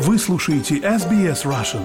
Вы 0.00 0.16
слушаете 0.16 0.76
SBS 0.76 1.44
Russian. 1.44 1.82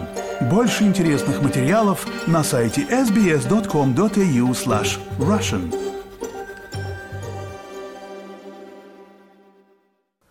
Больше 0.47 0.83
интересных 0.83 1.41
материалов 1.41 2.05
на 2.27 2.43
сайте 2.43 2.81
sbs.com.au 2.83 4.51
slash 4.51 4.99
russian. 5.17 5.73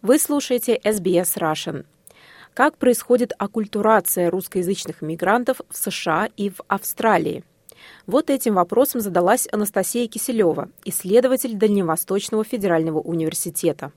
Вы 0.00 0.20
слушаете 0.20 0.76
SBS 0.76 1.36
Russian. 1.40 1.84
Как 2.54 2.78
происходит 2.78 3.32
оккультурация 3.36 4.30
русскоязычных 4.30 5.02
мигрантов 5.02 5.60
в 5.68 5.76
США 5.76 6.28
и 6.36 6.50
в 6.50 6.60
Австралии? 6.68 7.42
Вот 8.06 8.30
этим 8.30 8.54
вопросом 8.54 9.00
задалась 9.00 9.48
Анастасия 9.50 10.06
Киселева, 10.06 10.68
исследователь 10.84 11.54
Дальневосточного 11.56 12.44
федерального 12.44 13.00
университета. 13.00 13.90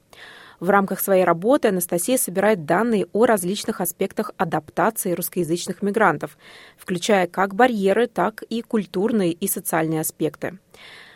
В 0.60 0.70
рамках 0.70 1.00
своей 1.00 1.24
работы 1.24 1.68
Анастасия 1.68 2.18
собирает 2.18 2.66
данные 2.66 3.08
о 3.14 3.26
различных 3.26 3.82
аспектах 3.82 4.32
адаптации 4.38 5.14
русскоязычных 5.14 5.82
мигрантов, 5.82 6.38
включая 6.78 7.28
как 7.28 7.56
барьеры, 7.56 8.08
так 8.08 8.44
и 8.44 8.62
культурные 8.62 9.32
и 9.32 9.48
социальные 9.48 10.02
аспекты. 10.02 10.58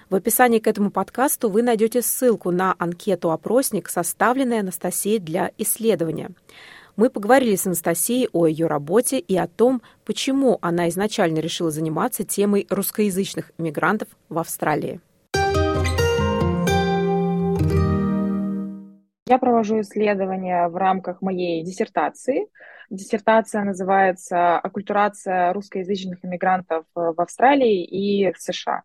В 0.09 0.16
описании 0.16 0.59
к 0.59 0.67
этому 0.67 0.90
подкасту 0.90 1.50
вы 1.50 1.62
найдете 1.62 2.02
ссылку 2.02 2.50
на 2.50 2.76
анкету-опросник, 2.80 3.90
составленный 3.90 4.59
Анастасией 4.59 5.20
для 5.20 5.52
исследования. 5.59 6.31
Мы 6.95 7.09
поговорили 7.09 7.56
с 7.56 7.67
Анастасией 7.67 8.28
о 8.34 8.48
ее 8.48 8.67
работе 8.67 9.20
и 9.20 9.38
о 9.38 9.48
том, 9.48 9.81
почему 10.06 10.58
она 10.62 10.90
изначально 10.90 11.40
решила 11.40 11.72
заниматься 11.72 12.23
темой 12.23 12.66
русскоязычных 12.70 13.52
мигрантов 13.58 14.09
в 14.28 14.40
Австралии. 14.40 15.00
Я 19.30 19.38
провожу 19.38 19.80
исследования 19.82 20.68
в 20.70 20.76
рамках 20.76 21.22
моей 21.22 21.64
диссертации. 21.64 22.48
Диссертация 22.90 23.64
называется 23.64 24.58
«Оккультурация 24.58 25.53
русскоязычных 25.53 26.26
иммигрантов 26.26 26.86
в 26.95 27.22
Австралии 27.22 27.84
и 27.84 28.34
США». 28.36 28.81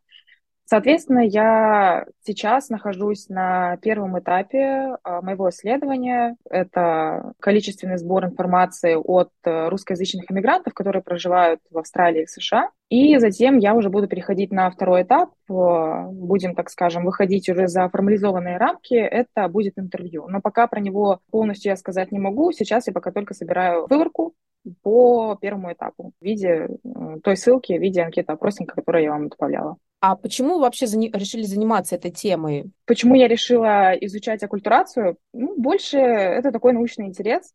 Соответственно, 0.66 1.20
я 1.20 2.06
сейчас 2.24 2.70
нахожусь 2.70 3.28
на 3.28 3.76
первом 3.78 4.18
этапе 4.18 4.96
а, 5.02 5.20
моего 5.20 5.50
исследования. 5.50 6.36
Это 6.48 7.34
количественный 7.38 7.98
сбор 7.98 8.24
информации 8.24 8.94
от 8.94 9.30
э, 9.44 9.68
русскоязычных 9.68 10.30
иммигрантов, 10.30 10.72
которые 10.72 11.02
проживают 11.02 11.60
в 11.70 11.78
Австралии 11.78 12.22
и 12.22 12.26
США. 12.26 12.70
И 12.88 13.18
затем 13.18 13.58
я 13.58 13.74
уже 13.74 13.90
буду 13.90 14.08
переходить 14.08 14.52
на 14.52 14.70
второй 14.70 15.02
этап. 15.02 15.30
Будем, 15.48 16.54
так 16.54 16.70
скажем, 16.70 17.04
выходить 17.04 17.48
уже 17.50 17.68
за 17.68 17.88
формализованные 17.90 18.56
рамки. 18.56 18.94
Это 18.94 19.48
будет 19.48 19.78
интервью. 19.78 20.28
Но 20.28 20.40
пока 20.40 20.66
про 20.66 20.80
него 20.80 21.20
полностью 21.30 21.70
я 21.70 21.76
сказать 21.76 22.10
не 22.10 22.18
могу. 22.18 22.52
Сейчас 22.52 22.86
я 22.86 22.92
пока 22.92 23.12
только 23.12 23.34
собираю 23.34 23.86
выборку 23.86 24.34
по 24.82 25.36
первому 25.40 25.72
этапу 25.72 26.12
в 26.18 26.24
виде 26.24 26.68
э, 26.68 27.16
той 27.22 27.36
ссылки, 27.36 27.76
в 27.76 27.82
виде 27.82 28.02
анкеты 28.02 28.32
опросника, 28.32 28.76
которую 28.76 29.04
я 29.04 29.10
вам 29.10 29.28
добавляла. 29.28 29.76
А 30.06 30.16
почему 30.16 30.58
вообще 30.58 30.84
зани- 30.84 31.10
решили 31.14 31.44
заниматься 31.44 31.94
этой 31.94 32.10
темой? 32.10 32.70
Почему 32.84 33.14
я 33.14 33.26
решила 33.26 33.92
изучать 34.02 34.42
оккультурацию? 34.42 35.16
Ну, 35.32 35.54
больше 35.56 35.96
это 35.96 36.52
такой 36.52 36.74
научный 36.74 37.06
интерес. 37.06 37.54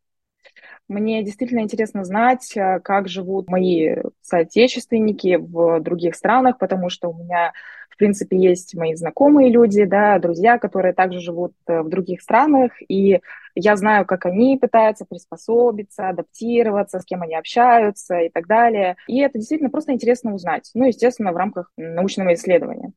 Мне 0.88 1.22
действительно 1.22 1.60
интересно 1.60 2.02
знать, 2.04 2.50
э, 2.56 2.80
как 2.80 3.06
живут 3.06 3.48
мои 3.48 3.94
соотечественники 4.22 5.36
в 5.36 5.78
других 5.78 6.16
странах, 6.16 6.58
потому 6.58 6.90
что 6.90 7.10
у 7.10 7.14
меня, 7.14 7.52
в 7.88 7.96
принципе, 7.96 8.36
есть 8.36 8.74
мои 8.74 8.96
знакомые 8.96 9.48
люди, 9.52 9.84
да, 9.84 10.18
друзья, 10.18 10.58
которые 10.58 10.92
также 10.92 11.20
живут 11.20 11.52
э, 11.68 11.82
в 11.82 11.88
других 11.88 12.20
странах, 12.20 12.72
и 12.88 13.20
я 13.54 13.76
знаю, 13.76 14.06
как 14.06 14.26
они 14.26 14.56
пытаются 14.56 15.04
приспособиться, 15.04 16.08
адаптироваться, 16.08 17.00
с 17.00 17.04
кем 17.04 17.22
они 17.22 17.34
общаются 17.34 18.18
и 18.18 18.28
так 18.28 18.46
далее. 18.46 18.96
И 19.06 19.20
это 19.20 19.38
действительно 19.38 19.70
просто 19.70 19.92
интересно 19.92 20.34
узнать. 20.34 20.70
Ну, 20.74 20.86
естественно, 20.86 21.32
в 21.32 21.36
рамках 21.36 21.70
научного 21.76 22.34
исследования. 22.34 22.92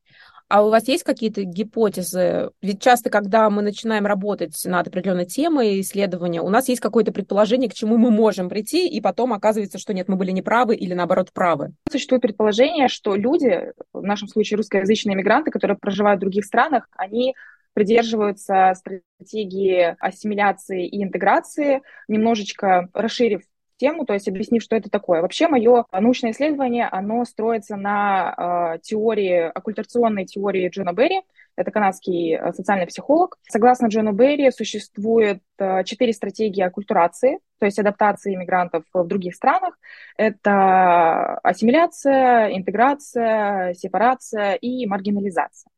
А 0.48 0.62
у 0.64 0.70
вас 0.70 0.86
есть 0.88 1.04
какие-то 1.04 1.42
гипотезы? 1.42 2.50
Ведь 2.60 2.80
часто, 2.82 3.08
когда 3.08 3.48
мы 3.48 3.62
начинаем 3.62 4.04
работать 4.06 4.54
над 4.66 4.86
определенной 4.86 5.24
темой 5.24 5.80
исследования, 5.80 6.42
у 6.42 6.50
нас 6.50 6.68
есть 6.68 6.80
какое-то 6.80 7.12
предположение, 7.12 7.70
к 7.70 7.74
чему 7.74 7.96
мы 7.96 8.10
можем 8.10 8.48
прийти, 8.48 8.86
и 8.86 9.00
потом 9.00 9.32
оказывается, 9.32 9.78
что 9.78 9.94
нет, 9.94 10.08
мы 10.08 10.16
были 10.16 10.32
неправы 10.32 10.76
или 10.76 10.92
наоборот 10.92 11.32
правы. 11.32 11.72
Существует 11.90 12.22
предположение, 12.22 12.88
что 12.88 13.16
люди, 13.16 13.72
в 13.92 14.02
нашем 14.02 14.28
случае 14.28 14.58
русскоязычные 14.58 15.16
мигранты, 15.16 15.50
которые 15.50 15.78
проживают 15.78 16.18
в 16.18 16.20
других 16.20 16.44
странах, 16.44 16.88
они 16.96 17.34
придерживаются 17.74 18.72
стратегии 18.74 19.96
ассимиляции 20.00 20.86
и 20.86 21.02
интеграции, 21.02 21.82
немножечко 22.08 22.88
расширив 22.94 23.42
тему, 23.76 24.06
то 24.06 24.14
есть 24.14 24.28
объяснив, 24.28 24.62
что 24.62 24.76
это 24.76 24.88
такое. 24.88 25.20
Вообще 25.20 25.48
мое 25.48 25.84
научное 25.92 26.30
исследование, 26.30 26.86
оно 26.86 27.24
строится 27.24 27.76
на 27.76 28.74
э, 28.76 28.78
теории, 28.82 29.50
оккультационной 29.52 30.24
теории 30.24 30.68
Джона 30.68 30.92
Берри, 30.92 31.22
это 31.56 31.70
канадский 31.70 32.34
э, 32.34 32.52
социальный 32.52 32.86
психолог. 32.86 33.36
Согласно 33.48 33.86
Джону 33.86 34.12
Берри, 34.12 34.50
существует 34.50 35.42
э, 35.58 35.84
четыре 35.84 36.12
стратегии 36.12 36.62
оккультурации, 36.62 37.38
то 37.58 37.66
есть 37.66 37.78
адаптации 37.78 38.34
иммигрантов 38.34 38.84
в 38.92 39.06
других 39.06 39.34
странах. 39.34 39.78
Это 40.16 41.38
ассимиляция, 41.42 42.56
интеграция, 42.56 43.74
сепарация 43.74 44.54
и 44.54 44.86
маргинализация. 44.86 45.73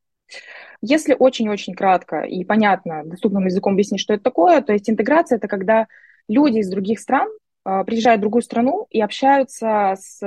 Если 0.83 1.17
очень-очень 1.19 1.75
кратко 1.75 2.21
и 2.21 2.45
понятно, 2.45 3.03
доступным 3.05 3.47
языком 3.47 3.75
объяснить, 3.75 4.01
что 4.01 4.15
это 4.15 4.23
такое, 4.23 4.61
то 4.61 4.73
есть 4.73 4.89
интеграция– 4.91 5.37
это 5.39 5.49
когда 5.49 5.87
люди 6.29 6.59
из 6.59 6.69
других 6.69 7.01
стран 7.01 7.29
а, 7.65 7.85
приезжают 7.85 8.19
в 8.19 8.23
другую 8.23 8.43
страну 8.43 8.87
и 8.91 9.01
общаются 9.01 9.95
с, 9.99 10.21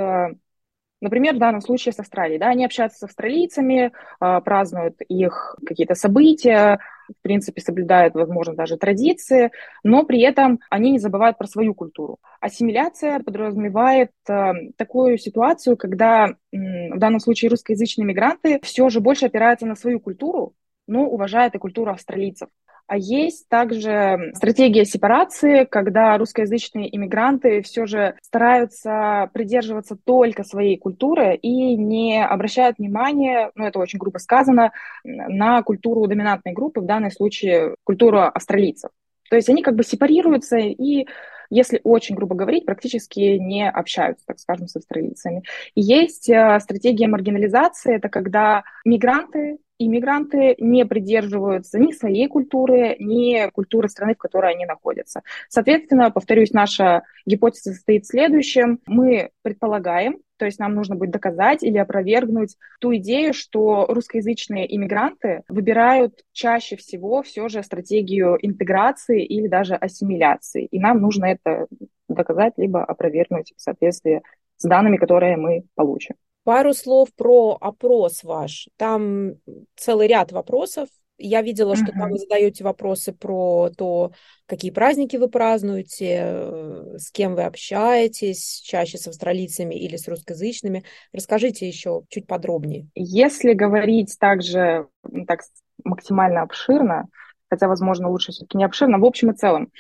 например, 1.02 1.36
в 1.36 1.40
данном 1.40 1.62
случае 1.62 1.94
с 1.94 2.00
Австралией. 2.00 2.40
Да, 2.40 2.48
они 2.50 2.66
общаются 2.66 3.00
с 3.00 3.04
австралийцами, 3.04 3.92
а, 4.20 4.42
празднуют 4.42 5.02
их 5.08 5.56
какие-то 5.66 5.96
события, 5.96 6.80
в 7.10 7.22
принципе, 7.22 7.62
соблюдают, 7.62 8.14
возможно, 8.16 8.54
даже 8.56 8.78
традиции, 8.78 9.52
но 9.84 10.04
при 10.04 10.22
этом 10.22 10.60
они 10.70 10.92
не 10.92 11.00
забывают 11.00 11.38
про 11.38 11.48
свою 11.48 11.74
культуру. 11.74 12.18
Ассимиляция 12.40 13.20
подразумевает 13.20 14.12
э, 14.28 14.52
такую 14.78 15.18
ситуацию, 15.18 15.78
когда 15.78 16.36
в 16.52 16.98
данном 16.98 17.20
случае 17.20 17.50
русскоязычные 17.50 18.06
мигранты 18.06 18.60
все 18.64 18.90
же 18.90 19.00
больше 19.00 19.26
опираются 19.26 19.66
на 19.66 19.76
свою 19.76 20.00
культуру, 20.00 20.54
но 20.88 21.06
уважают 21.06 21.56
и 21.56 21.60
культуру 21.60 21.92
австралийцев. 21.92 22.50
А 22.90 22.98
есть 22.98 23.48
также 23.50 24.32
стратегия 24.34 24.84
сепарации, 24.84 25.66
когда 25.66 26.18
русскоязычные 26.18 26.94
иммигранты 26.96 27.62
все 27.62 27.86
же 27.86 28.16
стараются 28.24 29.30
придерживаться 29.32 29.96
только 29.96 30.44
своей 30.44 30.76
культуры 30.76 31.36
и 31.36 31.76
не 31.76 32.26
обращают 32.26 32.80
внимания, 32.80 33.52
ну 33.54 33.66
это 33.66 33.78
очень 33.78 34.00
грубо 34.00 34.18
сказано, 34.18 34.72
на 35.04 35.62
культуру 35.62 36.08
доминантной 36.08 36.54
группы, 36.54 36.82
в 36.82 36.88
данном 36.88 37.12
случае 37.12 37.76
культуру 37.84 38.22
австралийцев. 38.22 38.90
То 39.30 39.36
есть 39.36 39.50
они 39.50 39.62
как 39.62 39.76
бы 39.76 39.84
сепарируются 39.84 40.58
и 40.58 41.06
если 41.50 41.82
очень 41.84 42.16
грубо 42.16 42.36
говорить, 42.36 42.66
практически 42.66 43.38
не 43.38 43.70
общаются, 43.70 44.26
так 44.26 44.40
скажем, 44.40 44.68
с 44.68 44.76
австралийцами. 44.76 45.44
И 45.76 45.82
есть 45.82 46.30
э, 46.30 46.60
стратегия 46.60 47.08
маргинализации, 47.08 47.96
это 47.96 48.10
когда 48.10 48.64
мигранты 48.86 49.58
иммигранты 49.80 50.56
не 50.60 50.86
придерживаются 50.86 51.80
ни 51.80 51.94
своей 51.94 52.28
культуры, 52.28 52.98
ни 53.00 53.50
культуры 53.52 53.88
страны, 53.88 54.14
в 54.14 54.18
которой 54.18 54.54
они 54.54 54.66
находятся. 54.66 55.22
Соответственно, 55.48 56.12
повторюсь, 56.12 56.52
наша 56.52 57.04
гипотеза 57.26 57.74
состоит 57.74 58.04
в 58.04 58.10
следующем. 58.10 58.80
Мы 58.86 59.32
предполагаем, 59.42 60.18
то 60.40 60.46
есть 60.46 60.58
нам 60.58 60.74
нужно 60.74 60.96
будет 60.96 61.12
доказать 61.12 61.64
или 61.64 61.78
опровергнуть 61.78 62.56
ту 62.80 62.96
идею, 62.96 63.34
что 63.34 63.86
русскоязычные 63.88 64.74
иммигранты 64.76 65.44
выбирают 65.50 66.24
чаще 66.32 66.78
всего 66.78 67.22
все 67.22 67.50
же 67.50 67.62
стратегию 67.62 68.38
интеграции 68.42 69.24
или 69.24 69.48
даже 69.48 69.76
ассимиляции. 69.76 70.66
И 70.66 70.80
нам 70.80 71.02
нужно 71.02 71.26
это 71.26 71.68
доказать 72.08 72.54
либо 72.58 72.84
опровергнуть 72.84 73.54
в 73.56 73.62
соответствии 73.62 74.22
с 74.58 74.64
данными, 74.64 74.98
которые 74.98 75.38
мы 75.38 75.64
получим. 75.76 76.16
Пару 76.44 76.74
слов 76.74 77.10
про 77.16 77.58
опрос 77.60 78.24
ваш. 78.24 78.70
Там 78.78 79.34
целый 79.76 80.08
ряд 80.08 80.32
вопросов. 80.32 80.88
Я 81.22 81.42
видела, 81.42 81.76
что 81.76 81.92
там 81.92 82.10
вы 82.10 82.18
задаете 82.18 82.64
вопросы 82.64 83.12
про 83.12 83.70
то, 83.78 84.14
какие 84.46 84.72
праздники 84.72 85.18
вы 85.18 85.28
празднуете, 85.28 86.22
э, 86.24 86.96
с 86.98 87.12
кем 87.12 87.36
вы 87.36 87.44
общаетесь, 87.44 88.62
чаще 88.64 88.98
с 88.98 89.06
австралийцами 89.08 89.76
или 89.76 89.98
с 89.98 90.08
русскоязычными. 90.08 90.86
Расскажите 91.12 91.68
еще 91.68 92.04
чуть 92.10 92.26
подробнее. 92.26 92.88
Если 92.96 93.54
говорить 93.54 94.16
также 94.18 94.88
так 95.28 95.42
максимально 95.84 96.42
обширно, 96.42 97.10
хотя, 97.50 97.68
возможно, 97.68 98.10
лучше 98.10 98.32
все-таки 98.32 98.58
не 98.58 98.64
обширно, 98.64 98.98
в 98.98 99.06
общем 99.06 99.32
и 99.32 99.36
целом, 99.36 99.72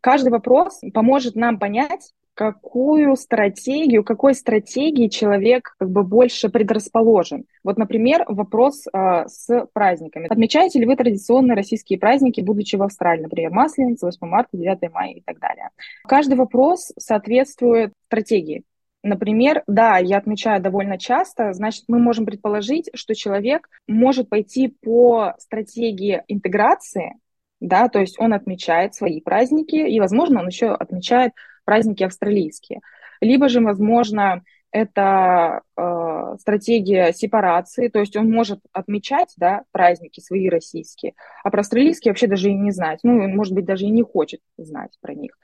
каждый 0.00 0.30
вопрос 0.30 0.80
поможет 0.94 1.34
нам 1.34 1.58
понять, 1.58 2.12
какую 2.40 3.16
стратегию, 3.16 4.02
какой 4.02 4.34
стратегии 4.34 5.08
человек 5.08 5.74
как 5.78 5.90
бы 5.90 6.04
больше 6.04 6.48
предрасположен. 6.48 7.44
Вот, 7.62 7.76
например, 7.76 8.24
вопрос 8.28 8.86
э, 8.86 9.26
с 9.26 9.66
праздниками. 9.74 10.26
Отмечаете 10.26 10.78
ли 10.78 10.86
вы 10.86 10.96
традиционные 10.96 11.54
российские 11.54 11.98
праздники, 11.98 12.40
будучи 12.40 12.76
в 12.76 12.82
Австралии, 12.82 13.24
например, 13.24 13.50
Масленица, 13.50 14.06
8 14.06 14.26
марта, 14.26 14.56
9 14.56 14.90
мая 14.90 15.12
и 15.12 15.20
так 15.20 15.38
далее? 15.38 15.68
Каждый 16.08 16.38
вопрос 16.38 16.92
соответствует 16.96 17.92
стратегии. 18.06 18.62
Например, 19.02 19.62
да, 19.66 19.98
я 19.98 20.16
отмечаю 20.16 20.62
довольно 20.62 20.96
часто, 20.96 21.52
значит, 21.52 21.84
мы 21.88 21.98
можем 21.98 22.24
предположить, 22.24 22.88
что 22.94 23.14
человек 23.14 23.68
может 23.86 24.30
пойти 24.30 24.68
по 24.68 25.34
стратегии 25.36 26.22
интеграции, 26.26 27.16
да, 27.60 27.88
то 27.88 28.00
есть 28.00 28.18
он 28.18 28.32
отмечает 28.32 28.94
свои 28.94 29.20
праздники, 29.20 29.76
и, 29.76 30.00
возможно, 30.00 30.40
он 30.40 30.48
еще 30.48 30.68
отмечает 30.68 31.32
праздники 31.64 32.02
австралийские. 32.02 32.80
Либо 33.20 33.48
же, 33.48 33.60
возможно, 33.60 34.42
это 34.72 35.62
э, 35.76 36.36
стратегия 36.38 37.12
сепарации, 37.12 37.88
то 37.88 37.98
есть 37.98 38.16
он 38.16 38.30
может 38.30 38.60
отмечать 38.72 39.34
да, 39.36 39.64
праздники 39.72 40.20
свои 40.20 40.48
российские, 40.48 41.14
а 41.42 41.50
про 41.50 41.60
австралийские 41.60 42.12
вообще 42.12 42.28
даже 42.28 42.50
и 42.50 42.54
не 42.54 42.70
знать, 42.70 43.00
ну, 43.02 43.28
может 43.28 43.54
быть, 43.54 43.64
даже 43.64 43.86
и 43.86 43.90
не 43.90 44.02
хочет 44.02 44.40
знать 44.56 44.96
про 45.00 45.14
них. 45.14 45.36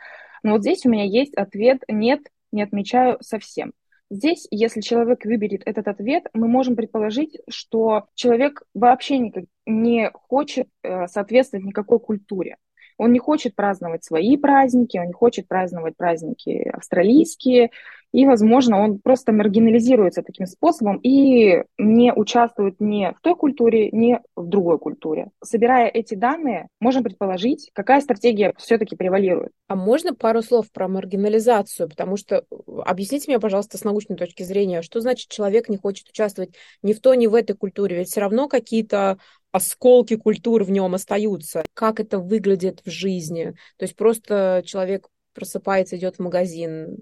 Но 0.42 0.52
вот 0.52 0.60
здесь 0.60 0.86
у 0.86 0.90
меня 0.90 1.04
есть 1.04 1.34
ответ 1.34 1.82
«нет, 1.88 2.20
не 2.52 2.62
отмечаю 2.62 3.18
совсем». 3.20 3.72
Здесь, 4.08 4.46
если 4.52 4.80
человек 4.80 5.24
выберет 5.24 5.62
этот 5.64 5.88
ответ, 5.88 6.26
мы 6.32 6.46
можем 6.46 6.76
предположить, 6.76 7.40
что 7.48 8.06
человек 8.14 8.62
вообще 8.72 9.18
не, 9.18 9.32
не 9.66 10.10
хочет 10.12 10.68
э, 10.84 11.08
соответствовать 11.08 11.66
никакой 11.66 11.98
культуре. 11.98 12.56
Он 12.98 13.12
не 13.12 13.18
хочет 13.18 13.54
праздновать 13.54 14.04
свои 14.04 14.36
праздники, 14.36 14.98
он 14.98 15.06
не 15.06 15.12
хочет 15.12 15.48
праздновать 15.48 15.96
праздники 15.96 16.68
австралийские, 16.72 17.70
и, 18.16 18.24
возможно, 18.24 18.80
он 18.80 18.98
просто 18.98 19.32
маргинализируется 19.32 20.22
таким 20.22 20.46
способом 20.46 20.98
и 21.02 21.64
не 21.76 22.14
участвует 22.14 22.80
ни 22.80 23.12
в 23.14 23.20
той 23.20 23.36
культуре, 23.36 23.90
ни 23.90 24.18
в 24.34 24.46
другой 24.46 24.78
культуре. 24.78 25.28
Собирая 25.44 25.88
эти 25.88 26.14
данные, 26.14 26.68
можем 26.80 27.02
предположить, 27.02 27.70
какая 27.74 28.00
стратегия 28.00 28.54
все-таки 28.56 28.96
превалирует. 28.96 29.52
А 29.68 29.76
можно 29.76 30.14
пару 30.14 30.40
слов 30.40 30.72
про 30.72 30.88
маргинализацию? 30.88 31.90
Потому 31.90 32.16
что 32.16 32.44
объясните 32.84 33.24
мне, 33.28 33.38
пожалуйста, 33.38 33.76
с 33.76 33.84
научной 33.84 34.16
точки 34.16 34.44
зрения, 34.44 34.80
что 34.80 35.00
значит 35.00 35.28
человек 35.28 35.68
не 35.68 35.76
хочет 35.76 36.08
участвовать 36.08 36.54
ни 36.82 36.94
в 36.94 37.00
той, 37.00 37.18
ни 37.18 37.26
в 37.26 37.34
этой 37.34 37.54
культуре? 37.54 37.98
Ведь 37.98 38.08
все 38.08 38.20
равно 38.20 38.48
какие-то 38.48 39.18
осколки 39.56 40.16
культуры 40.16 40.64
в 40.64 40.70
нем 40.70 40.94
остаются. 40.94 41.64
Как 41.74 41.98
это 42.00 42.18
выглядит 42.18 42.82
в 42.84 42.90
жизни? 42.90 43.54
То 43.78 43.84
есть 43.84 43.96
просто 43.96 44.62
человек 44.64 45.08
просыпается, 45.34 45.96
идет 45.96 46.16
в 46.16 46.22
магазин, 46.22 46.96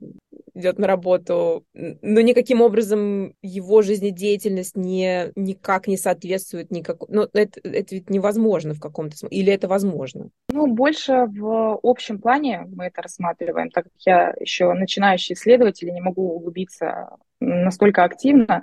идет 0.54 0.78
на 0.78 0.86
работу, 0.86 1.64
но 1.72 2.20
никаким 2.20 2.62
образом 2.62 3.34
его 3.42 3.82
жизнедеятельность 3.82 4.76
не, 4.76 5.32
никак 5.36 5.86
не 5.86 5.96
соответствует 5.96 6.70
никак... 6.70 6.98
Ну, 7.08 7.28
это, 7.32 7.60
это 7.62 7.94
ведь 7.94 8.10
невозможно 8.10 8.74
в 8.74 8.80
каком-то 8.80 9.16
смысле. 9.16 9.38
Или 9.38 9.52
это 9.52 9.68
возможно? 9.68 10.30
Ну, 10.50 10.66
больше 10.66 11.26
в 11.28 11.78
общем 11.82 12.20
плане 12.20 12.66
мы 12.72 12.86
это 12.86 13.02
рассматриваем, 13.02 13.70
так 13.70 13.84
как 13.84 13.92
я 14.04 14.34
еще 14.40 14.72
начинающий 14.72 15.34
исследователь, 15.34 15.92
не 15.92 16.00
могу 16.00 16.34
углубиться 16.34 17.10
настолько 17.40 18.04
активно. 18.04 18.62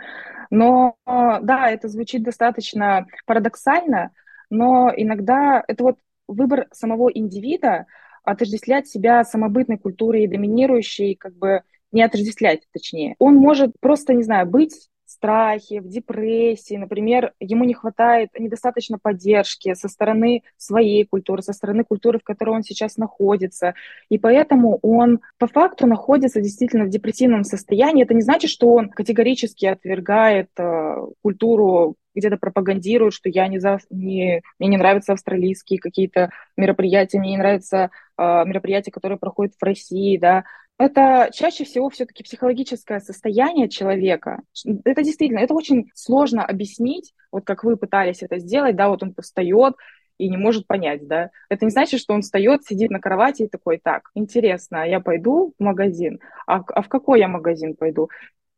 Но 0.52 0.96
да, 1.06 1.72
это 1.72 1.88
звучит 1.88 2.24
достаточно 2.24 3.08
парадоксально, 3.26 4.12
но 4.52 4.92
иногда 4.96 5.64
это 5.68 5.84
вот 5.84 5.98
выбор 6.28 6.68
самого 6.72 7.10
индивида 7.10 7.88
отождествлять 8.24 8.88
себя 8.88 9.24
самобытной 9.24 9.78
культурой, 9.78 10.28
доминирующей, 10.28 11.16
как 11.16 11.34
бы 11.34 11.64
не 11.92 12.04
отождествлять, 12.04 12.62
точнее. 12.72 13.16
Он 13.18 13.36
может 13.36 13.72
просто, 13.80 14.14
не 14.14 14.24
знаю, 14.24 14.46
быть 14.46 14.90
страхе, 15.22 15.82
в 15.82 15.88
депрессии, 15.88 16.76
например, 16.76 17.34
ему 17.40 17.64
не 17.64 17.76
хватает 17.76 18.30
недостаточно 18.40 18.98
поддержки 18.98 19.76
со 19.76 19.88
стороны 19.88 20.42
своей 20.58 21.06
культуры, 21.06 21.44
со 21.44 21.54
стороны 21.54 21.84
культуры, 21.84 22.18
в 22.18 22.24
которой 22.24 22.56
он 22.56 22.64
сейчас 22.64 22.98
находится. 22.98 23.76
И 24.10 24.18
поэтому 24.18 24.80
он 24.82 25.20
по 25.38 25.46
факту 25.46 25.86
находится 25.86 26.42
действительно 26.42 26.86
в 26.86 26.90
депрессивном 26.90 27.44
состоянии. 27.44 28.04
Это 28.04 28.16
не 28.16 28.22
значит, 28.22 28.50
что 28.50 28.74
он 28.74 28.90
категорически 28.90 29.68
отвергает 29.68 30.50
э, 30.58 30.96
культуру 31.22 31.98
где-то 32.16 32.38
пропагандирует, 32.38 33.14
что 33.14 33.30
я 33.30 33.48
не 33.48 33.60
за, 33.60 33.80
не, 33.90 34.42
мне 34.60 34.70
не 34.70 34.78
нравятся 34.78 35.14
австралийские 35.14 35.80
какие-то 35.80 36.32
мероприятия, 36.58 37.20
мне 37.20 37.32
не 37.32 37.38
нравятся 37.38 37.92
э, 38.18 38.44
мероприятия, 38.46 38.92
которые 38.92 39.18
проходят 39.18 39.54
в 39.54 39.64
России, 39.64 40.18
да, 40.18 40.44
это 40.82 41.30
чаще 41.34 41.64
всего 41.64 41.90
все-таки 41.90 42.24
психологическое 42.24 43.00
состояние 43.00 43.70
человека. 43.70 44.42
Это 44.84 45.04
действительно, 45.04 45.40
это 45.40 45.54
очень 45.54 45.92
сложно 45.94 46.44
объяснить, 46.44 47.14
вот 47.32 47.46
как 47.46 47.64
вы 47.64 47.78
пытались 47.78 48.24
это 48.24 48.40
сделать, 48.40 48.76
да, 48.76 48.90
вот 48.90 49.04
он 49.04 49.14
встает 49.22 49.76
и 50.18 50.30
не 50.30 50.38
может 50.38 50.68
понять, 50.68 51.08
да. 51.08 51.32
Это 51.50 51.66
не 51.66 51.72
значит, 51.72 52.00
что 52.00 52.14
он 52.14 52.22
встает, 52.22 52.64
сидит 52.64 52.92
на 52.92 53.00
кровати 53.00 53.44
и 53.44 53.48
такой, 53.48 53.80
так, 53.84 54.10
интересно, 54.14 54.88
я 54.88 55.00
пойду 55.00 55.54
в 55.58 55.64
магазин, 55.64 56.20
а, 56.48 56.62
а 56.68 56.82
в 56.82 56.90
какой 56.90 57.20
я 57.20 57.28
магазин 57.28 57.76
пойду? 57.76 58.10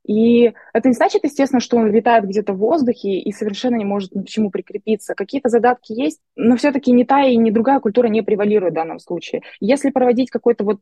И 0.06 0.54
это 0.74 0.90
не 0.90 0.94
значит, 0.94 1.24
естественно, 1.24 1.62
что 1.62 1.78
он 1.78 1.90
летает 1.90 2.26
где-то 2.26 2.54
в 2.54 2.58
воздухе 2.58 3.20
и 3.20 3.32
совершенно 3.32 3.76
не 3.76 3.86
может 3.86 4.14
ни 4.14 4.24
к 4.24 4.28
чему 4.28 4.52
прикрепиться. 4.52 5.16
Какие-то 5.16 5.50
задатки 5.50 5.94
есть, 5.94 6.20
но 6.36 6.58
все-таки 6.58 6.92
ни 6.92 7.04
та 7.04 7.24
и 7.24 7.38
ни 7.38 7.52
другая 7.52 7.80
культура 7.80 8.08
не 8.08 8.22
превалирует 8.22 8.74
в 8.74 8.76
данном 8.76 9.00
случае. 9.00 9.44
Если 9.62 9.92
проводить 9.92 10.30
какое-то 10.30 10.66
вот 10.66 10.82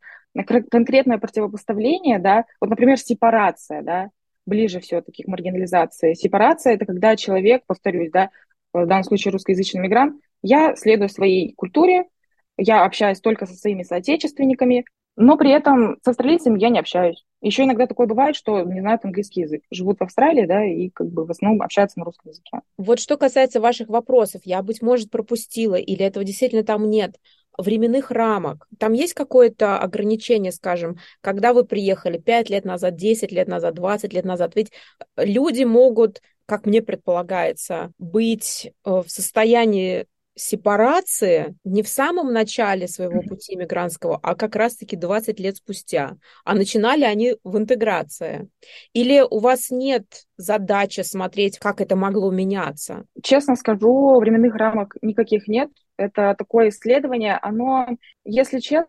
конкретное 0.69 1.19
противопоставление, 1.19 2.17
да, 2.17 2.45
вот, 2.59 2.69
например, 2.69 2.97
сепарация, 2.97 3.83
да, 3.83 4.09
ближе 4.47 4.79
все-таки 4.79 5.23
к 5.23 5.27
маргинализации. 5.27 6.15
Сепарация— 6.15 6.73
это 6.75 6.85
когда 6.85 7.15
человек, 7.15 7.63
повторюсь, 7.67 8.09
да, 8.11 8.31
в 8.73 8.87
данном 8.87 9.03
случае 9.03 9.33
русскоязычный 9.33 9.81
мигрант, 9.81 10.19
я 10.41 10.75
следую 10.75 11.09
своей 11.09 11.53
культуре, 11.53 12.05
я 12.57 12.83
общаюсь 12.85 13.19
только 13.19 13.45
со 13.45 13.53
своими 13.53 13.83
соотечественниками, 13.83 14.85
но 15.15 15.37
при 15.37 15.51
этом 15.51 15.97
с 16.01 16.07
австралийцами 16.07 16.59
я 16.59 16.69
не 16.69 16.79
общаюсь. 16.79 17.23
Еще 17.41 17.63
иногда 17.63 17.87
такое 17.87 18.05
бывает, 18.05 18.35
что 18.35 18.61
не 18.61 18.81
знают 18.81 19.03
английский 19.03 19.41
язык. 19.41 19.63
Живут 19.71 19.99
в 19.99 20.03
Австралии, 20.03 20.45
да, 20.45 20.63
и 20.63 20.89
как 20.89 21.09
бы 21.09 21.25
в 21.25 21.31
основном 21.31 21.61
общаются 21.63 21.97
на 21.99 22.05
русском 22.05 22.29
языке. 22.29 22.59
Вот 22.77 22.99
что 22.99 23.17
касается 23.17 23.59
ваших 23.59 23.89
вопросов, 23.89 24.41
я, 24.45 24.61
быть 24.61 24.81
может, 24.81 25.09
пропустила, 25.09 25.75
или 25.75 26.05
этого 26.05 26.23
действительно 26.23 26.63
там 26.63 26.89
нет 26.89 27.17
временных 27.57 28.11
рамок. 28.11 28.67
Там 28.77 28.93
есть 28.93 29.13
какое-то 29.13 29.77
ограничение, 29.79 30.51
скажем, 30.51 30.97
когда 31.21 31.53
вы 31.53 31.65
приехали 31.65 32.17
5 32.17 32.49
лет 32.49 32.65
назад, 32.65 32.95
10 32.95 33.31
лет 33.31 33.47
назад, 33.47 33.73
20 33.73 34.13
лет 34.13 34.25
назад. 34.25 34.55
Ведь 34.55 34.71
люди 35.17 35.63
могут, 35.63 36.21
как 36.45 36.65
мне 36.65 36.81
предполагается, 36.81 37.91
быть 37.97 38.71
э, 38.85 38.89
в 38.89 39.09
состоянии 39.09 40.05
сепарации 40.35 41.55
не 41.63 41.83
в 41.83 41.87
самом 41.87 42.33
начале 42.33 42.87
своего 42.87 43.21
пути 43.21 43.55
мигрантского, 43.55 44.19
а 44.21 44.35
как 44.35 44.55
раз-таки 44.55 44.95
20 44.95 45.39
лет 45.39 45.57
спустя. 45.57 46.17
А 46.45 46.55
начинали 46.55 47.03
они 47.03 47.35
в 47.43 47.57
интеграции. 47.57 48.49
Или 48.93 49.21
у 49.21 49.39
вас 49.39 49.69
нет 49.69 50.05
задачи 50.37 51.01
смотреть, 51.01 51.59
как 51.59 51.81
это 51.81 51.95
могло 51.95 52.31
меняться? 52.31 53.05
Честно 53.21 53.55
скажу, 53.55 54.19
временных 54.19 54.55
рамок 54.55 54.95
никаких 55.01 55.47
нет. 55.47 55.69
Это 55.97 56.35
такое 56.37 56.69
исследование, 56.69 57.37
оно, 57.41 57.87
если 58.23 58.59
честно, 58.59 58.87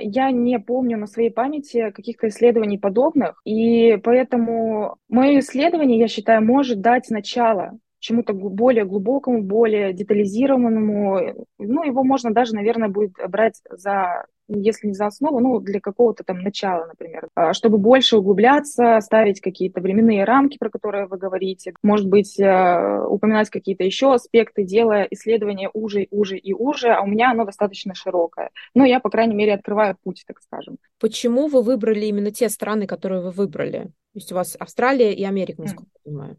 я 0.00 0.30
не 0.30 0.58
помню 0.58 0.96
на 0.96 1.06
своей 1.06 1.30
памяти 1.30 1.90
каких-то 1.90 2.28
исследований 2.28 2.78
подобных, 2.78 3.40
и 3.44 3.96
поэтому 4.02 4.96
мое 5.08 5.40
исследование, 5.40 5.98
я 5.98 6.08
считаю, 6.08 6.42
может 6.44 6.80
дать 6.80 7.10
начало 7.10 7.78
чему-то 8.06 8.32
более 8.32 8.84
глубокому, 8.84 9.42
более 9.42 9.92
детализированному. 9.92 11.46
Ну, 11.58 11.82
его 11.82 12.04
можно 12.04 12.32
даже, 12.32 12.54
наверное, 12.54 12.88
будет 12.88 13.12
брать 13.28 13.60
за 13.70 14.26
если 14.48 14.86
не 14.86 14.94
за 14.94 15.06
основу, 15.06 15.40
ну, 15.40 15.58
для 15.58 15.80
какого-то 15.80 16.22
там 16.22 16.38
начала, 16.38 16.86
например, 16.86 17.28
а, 17.34 17.52
чтобы 17.52 17.78
больше 17.78 18.16
углубляться, 18.16 19.00
ставить 19.00 19.40
какие-то 19.40 19.80
временные 19.80 20.22
рамки, 20.22 20.56
про 20.56 20.70
которые 20.70 21.06
вы 21.06 21.18
говорите, 21.18 21.74
может 21.82 22.06
быть, 22.06 22.38
э, 22.38 23.06
упоминать 23.08 23.50
какие-то 23.50 23.82
еще 23.82 24.14
аспекты, 24.14 24.62
делая 24.62 25.06
исследование 25.10 25.68
уже, 25.72 26.06
уже 26.12 26.38
и 26.38 26.52
уже, 26.52 26.90
а 26.92 27.02
у 27.02 27.06
меня 27.06 27.32
оно 27.32 27.44
достаточно 27.44 27.94
широкое. 27.96 28.50
Но 28.72 28.84
я, 28.84 29.00
по 29.00 29.10
крайней 29.10 29.34
мере, 29.34 29.54
открываю 29.54 29.96
путь, 30.00 30.22
так 30.26 30.40
скажем. 30.40 30.76
Почему 31.00 31.48
вы 31.48 31.62
выбрали 31.62 32.06
именно 32.06 32.30
те 32.30 32.48
страны, 32.48 32.86
которые 32.86 33.22
вы 33.22 33.32
выбрали? 33.32 33.86
То 34.16 34.18
есть 34.18 34.32
у 34.32 34.36
вас 34.36 34.56
Австралия 34.58 35.12
и 35.12 35.24
Америка, 35.24 35.60
насколько 35.60 35.90
я 35.92 36.10
понимаю. 36.10 36.36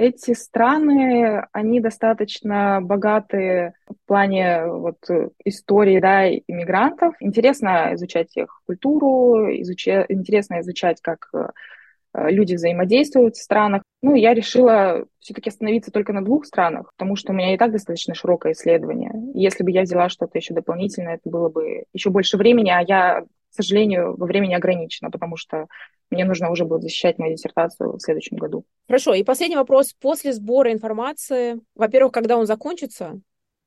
Эти 0.00 0.32
страны, 0.32 1.46
они 1.52 1.78
достаточно 1.78 2.80
богаты 2.80 3.74
в 3.86 4.06
плане 4.06 4.64
вот, 4.64 4.96
истории 5.44 6.00
да, 6.00 6.26
иммигрантов. 6.26 7.14
Интересно 7.20 7.90
изучать 7.92 8.34
их 8.34 8.62
культуру, 8.64 9.50
изуча... 9.60 10.06
интересно 10.08 10.60
изучать, 10.60 11.02
как 11.02 11.28
э, 11.34 12.30
люди 12.30 12.54
взаимодействуют 12.54 13.36
в 13.36 13.42
странах. 13.42 13.82
Ну, 14.00 14.14
я 14.14 14.32
решила 14.32 15.04
все-таки 15.18 15.50
остановиться 15.50 15.90
только 15.90 16.14
на 16.14 16.24
двух 16.24 16.46
странах, 16.46 16.92
потому 16.96 17.14
что 17.14 17.32
у 17.32 17.36
меня 17.36 17.52
и 17.52 17.58
так 17.58 17.70
достаточно 17.70 18.14
широкое 18.14 18.52
исследование. 18.52 19.12
Если 19.34 19.62
бы 19.62 19.70
я 19.70 19.82
взяла 19.82 20.08
что-то 20.08 20.38
еще 20.38 20.54
дополнительное, 20.54 21.16
это 21.16 21.28
было 21.28 21.50
бы 21.50 21.84
еще 21.92 22.08
больше 22.08 22.38
времени, 22.38 22.70
а 22.70 22.80
я 22.80 23.24
к 23.50 23.54
сожалению, 23.54 24.16
во 24.16 24.26
времени 24.26 24.54
ограничено, 24.54 25.10
потому 25.10 25.36
что 25.36 25.66
мне 26.10 26.24
нужно 26.24 26.50
уже 26.50 26.64
будет 26.64 26.82
защищать 26.82 27.18
мою 27.18 27.34
диссертацию 27.34 27.92
в 27.92 28.00
следующем 28.00 28.36
году. 28.36 28.64
Хорошо. 28.86 29.14
И 29.14 29.22
последний 29.22 29.56
вопрос. 29.56 29.94
После 30.00 30.32
сбора 30.32 30.72
информации, 30.72 31.60
во-первых, 31.74 32.12
когда 32.12 32.36
он 32.36 32.46
закончится, 32.46 33.20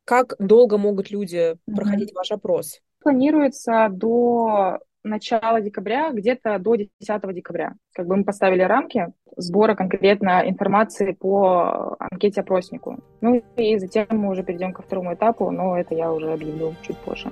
как 0.06 0.36
долго 0.40 0.78
могут 0.78 1.12
люди 1.12 1.54
mm-hmm. 1.54 1.76
проходить 1.76 2.14
ваш 2.14 2.32
опрос? 2.32 2.82
Планируется 3.00 3.88
до 3.90 4.80
начала 5.04 5.62
декабря, 5.62 6.12
где-то 6.12 6.60
до 6.60 6.76
10 6.76 6.90
декабря. 7.34 7.76
Как 7.94 8.08
бы 8.08 8.16
мы 8.16 8.24
поставили 8.24 8.62
рамки 8.62 9.08
сбора 9.36 9.76
конкретно 9.76 10.44
информации 10.46 11.12
по 11.14 11.96
анкете 12.00 12.42
опроснику. 12.42 13.00
Ну 13.22 13.42
и 13.58 13.78
затем 13.78 14.08
мы 14.12 14.30
уже 14.30 14.44
перейдем 14.44 14.74
ко 14.74 14.82
второму 14.82 15.14
этапу, 15.14 15.52
но 15.52 15.78
это 15.78 15.96
я 15.96 16.12
уже 16.12 16.32
объявлю 16.32 16.76
чуть 16.86 16.98
позже. 16.98 17.32